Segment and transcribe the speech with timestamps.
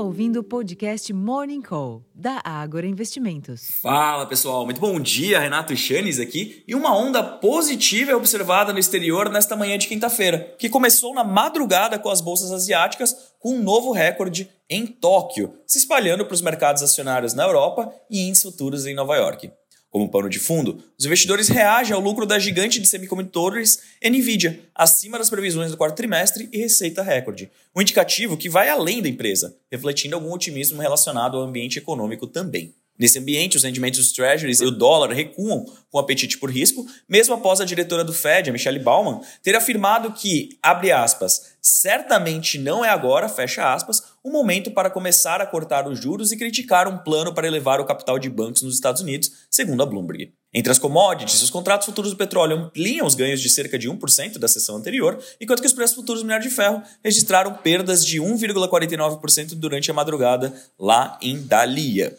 [0.00, 3.68] ouvindo o podcast Morning Call, da Ágora Investimentos.
[3.82, 6.64] Fala pessoal, muito bom dia, Renato Chanes aqui.
[6.66, 11.22] E uma onda positiva é observada no exterior nesta manhã de quinta-feira, que começou na
[11.22, 16.42] madrugada com as bolsas asiáticas com um novo recorde em Tóquio, se espalhando para os
[16.42, 19.50] mercados acionários na Europa e índices futuros em Nova York.
[19.90, 25.18] Como pano de fundo, os investidores reagem ao lucro da gigante de semicondutores Nvidia, acima
[25.18, 29.56] das previsões do quarto trimestre e receita recorde, um indicativo que vai além da empresa,
[29.68, 32.72] refletindo algum otimismo relacionado ao ambiente econômico também.
[33.00, 37.32] Nesse ambiente, os rendimentos dos treasuries e o dólar recuam com apetite por risco, mesmo
[37.32, 42.84] após a diretora do Fed, a Michelle Bauman, ter afirmado que, abre aspas, certamente não
[42.84, 46.98] é agora, fecha aspas, o momento para começar a cortar os juros e criticar um
[46.98, 50.34] plano para elevar o capital de bancos nos Estados Unidos, segundo a Bloomberg.
[50.52, 54.36] Entre as commodities, os contratos futuros do petróleo ampliam os ganhos de cerca de 1%
[54.36, 58.20] da sessão anterior, enquanto que os preços futuros do minério de ferro registraram perdas de
[58.20, 62.14] 1,49% durante a madrugada lá em Dalia.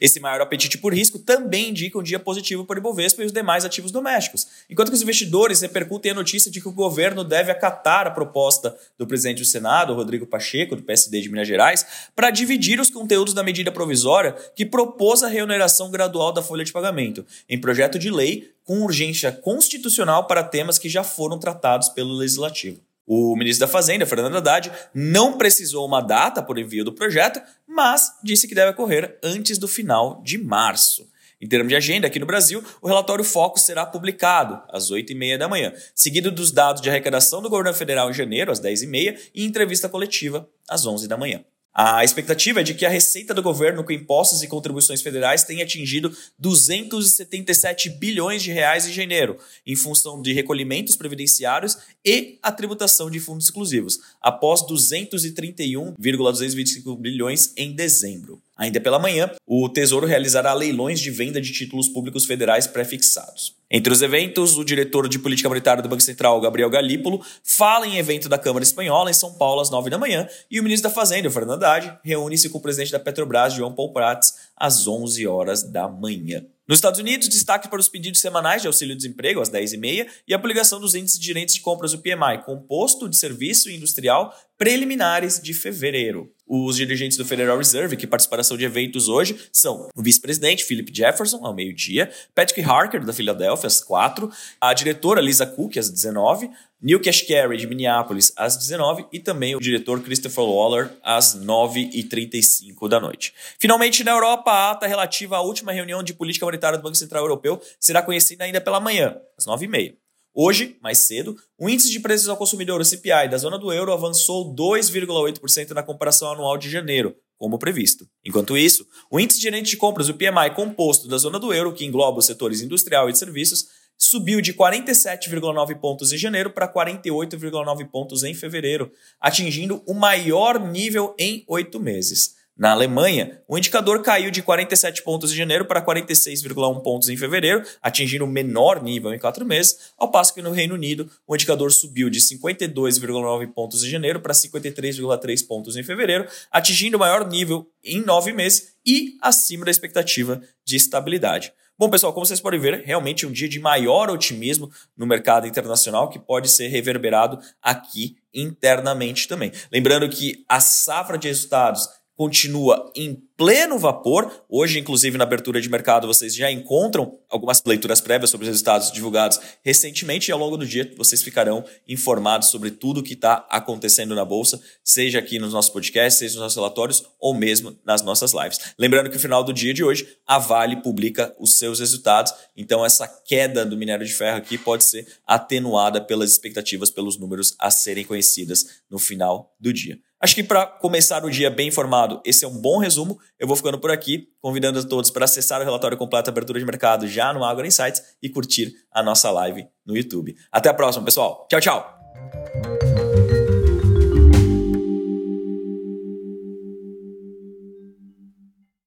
[0.00, 3.32] Esse maior apetite por risco também indica um dia positivo para o Ibovespa e os
[3.32, 7.50] demais ativos domésticos, enquanto que os investidores repercutem a notícia de que o governo deve
[7.50, 12.30] acatar a proposta do presidente do Senado, Rodrigo Pacheco, do PSD de Minas Gerais, para
[12.30, 17.24] dividir os conteúdos da medida provisória que propôs a reoneração gradual da folha de pagamento,
[17.48, 22.80] em projeto de lei com urgência constitucional para temas que já foram tratados pelo Legislativo.
[23.06, 28.12] O ministro da Fazenda, Fernando Haddad, não precisou uma data por envio do projeto, mas
[28.22, 31.06] disse que deve ocorrer antes do final de março.
[31.40, 35.48] Em termos de agenda, aqui no Brasil, o relatório Foco será publicado às 8h30 da
[35.48, 39.86] manhã, seguido dos dados de arrecadação do governo federal em janeiro, às 10h30, e entrevista
[39.86, 41.44] coletiva às 11 da manhã.
[41.74, 45.64] A expectativa é de que a receita do governo com impostos e contribuições federais tenha
[45.64, 49.36] atingido 277 bilhões de reais em janeiro,
[49.66, 57.74] em função de recolhimentos previdenciários e a tributação de fundos exclusivos, após 231,225 bilhões em
[57.74, 58.40] dezembro.
[58.56, 63.56] Ainda pela manhã, o Tesouro realizará leilões de venda de títulos públicos federais pré-fixados.
[63.68, 67.96] Entre os eventos, o diretor de política monetária do Banco Central, Gabriel Galípolo, fala em
[67.96, 70.94] evento da Câmara Espanhola em São Paulo às 9 da manhã e o ministro da
[70.94, 75.64] Fazenda, Fernando Haddad, reúne-se com o presidente da Petrobras, João Paulo Prats, às 11 horas
[75.64, 76.44] da manhã.
[76.66, 80.80] Nos Estados Unidos, destaque para os pedidos semanais de auxílio-desemprego às 10h30 e a publicação
[80.80, 86.32] dos índices de gerentes de compras do PMI, composto de serviço industrial preliminares de fevereiro.
[86.46, 91.44] Os dirigentes do Federal Reserve que participaram de eventos hoje são o vice-presidente Philip Jefferson,
[91.44, 96.50] ao meio-dia, Patrick Harker, da Filadélfia, às 4, a diretora Lisa Cook, às 19,
[96.84, 103.00] Neil Kashkari, de Minneapolis, às 19 e também o diretor Christopher Waller, às 9h35 da
[103.00, 103.32] noite.
[103.58, 107.24] Finalmente, na Europa, a ata relativa à última reunião de política monetária do Banco Central
[107.24, 109.94] Europeu será conhecida ainda pela manhã, às 9h30.
[110.34, 113.90] Hoje, mais cedo, o índice de preços ao consumidor, o CPI, da zona do euro
[113.90, 118.06] avançou 2,8% na comparação anual de janeiro, como previsto.
[118.22, 121.72] Enquanto isso, o índice de gerente de compras, o PMI composto da zona do euro,
[121.72, 126.72] que engloba os setores industrial e de serviços, subiu de 47,9 pontos em janeiro para
[126.72, 128.90] 48,9 pontos em fevereiro,
[129.20, 132.34] atingindo o maior nível em oito meses.
[132.56, 137.64] Na Alemanha, o indicador caiu de 47 pontos em janeiro para 46,1 pontos em fevereiro,
[137.82, 141.72] atingindo o menor nível em quatro meses, ao passo que no Reino Unido o indicador
[141.72, 147.68] subiu de 52,9 pontos em janeiro para 53,3 pontos em fevereiro, atingindo o maior nível
[147.82, 151.52] em nove meses e acima da expectativa de estabilidade.
[151.76, 156.08] Bom, pessoal, como vocês podem ver, realmente um dia de maior otimismo no mercado internacional
[156.08, 159.50] que pode ser reverberado aqui internamente também.
[159.72, 164.30] Lembrando que a safra de resultados continua em pleno vapor.
[164.48, 168.92] Hoje, inclusive, na abertura de mercado, vocês já encontram algumas leituras prévias sobre os resultados
[168.92, 173.44] divulgados recentemente e ao longo do dia vocês ficarão informados sobre tudo o que está
[173.50, 178.02] acontecendo na Bolsa, seja aqui nos nossos podcasts, seja nos nossos relatórios ou mesmo nas
[178.02, 178.60] nossas lives.
[178.78, 182.84] Lembrando que no final do dia de hoje, a Vale publica os seus resultados, então
[182.84, 187.70] essa queda do minério de ferro aqui pode ser atenuada pelas expectativas, pelos números a
[187.70, 189.98] serem conhecidas no final do dia.
[190.24, 193.18] Acho que para começar o dia bem informado, esse é um bom resumo.
[193.38, 196.64] Eu vou ficando por aqui, convidando a todos para acessar o relatório completo abertura de
[196.64, 200.34] mercado já no Agro Insights e curtir a nossa live no YouTube.
[200.50, 201.46] Até a próxima, pessoal.
[201.50, 201.93] Tchau, tchau.